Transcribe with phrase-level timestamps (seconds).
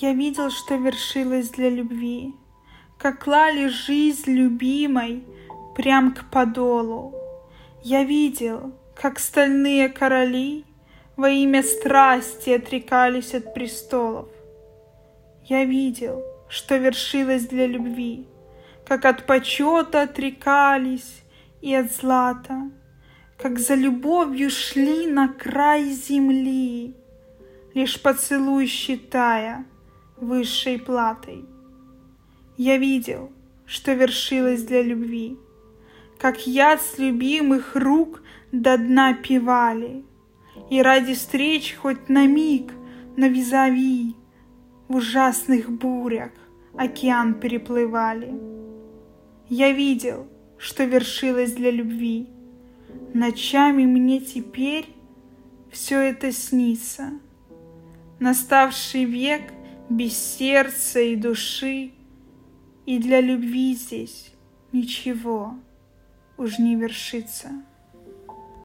[0.00, 2.32] Я видел, что вершилось для любви,
[2.98, 5.24] Как клали жизнь любимой
[5.74, 7.12] Прям к подолу.
[7.82, 10.64] Я видел, как стальные короли
[11.16, 14.28] Во имя страсти отрекались от престолов.
[15.46, 18.28] Я видел, что вершилось для любви,
[18.86, 21.24] Как от почета отрекались
[21.60, 22.70] и от злата,
[23.36, 26.94] Как за любовью шли на край земли,
[27.74, 29.66] Лишь поцелуй считая
[30.20, 31.44] высшей платой.
[32.56, 33.30] Я видел,
[33.66, 35.36] что вершилось для любви,
[36.18, 40.04] Как яд с любимых рук до дна пивали,
[40.70, 42.72] И ради встреч хоть на миг
[43.16, 44.16] на визави
[44.88, 46.32] В ужасных бурях
[46.76, 48.34] океан переплывали.
[49.48, 50.26] Я видел,
[50.58, 52.26] что вершилось для любви,
[53.14, 54.86] Ночами мне теперь
[55.70, 57.12] все это снится—
[58.18, 59.42] наставший век
[59.88, 61.92] без сердца и души,
[62.86, 64.32] и для любви здесь
[64.72, 65.54] ничего
[66.36, 67.50] уж не вершится.